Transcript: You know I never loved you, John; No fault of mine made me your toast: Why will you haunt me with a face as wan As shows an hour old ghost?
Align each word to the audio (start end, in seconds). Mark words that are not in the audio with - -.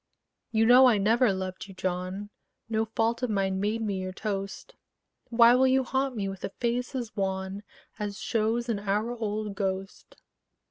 You 0.49 0.65
know 0.65 0.87
I 0.87 0.97
never 0.97 1.31
loved 1.31 1.67
you, 1.67 1.75
John; 1.75 2.31
No 2.67 2.85
fault 2.85 3.21
of 3.21 3.29
mine 3.29 3.59
made 3.59 3.83
me 3.83 4.01
your 4.01 4.11
toast: 4.11 4.73
Why 5.29 5.53
will 5.53 5.67
you 5.67 5.83
haunt 5.83 6.15
me 6.15 6.27
with 6.27 6.43
a 6.43 6.49
face 6.49 6.95
as 6.95 7.15
wan 7.15 7.61
As 7.99 8.17
shows 8.19 8.67
an 8.67 8.79
hour 8.79 9.15
old 9.15 9.53
ghost? 9.53 10.15